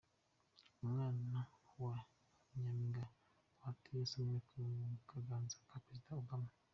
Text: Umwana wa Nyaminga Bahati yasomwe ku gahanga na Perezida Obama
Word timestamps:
Umwana 0.83 1.39
wa 1.83 1.95
Nyaminga 2.59 3.03
Bahati 3.57 3.89
yasomwe 3.99 4.35
ku 5.07 5.15
gahanga 5.27 5.55
na 5.67 5.77
Perezida 5.85 6.13
Obama 6.23 6.51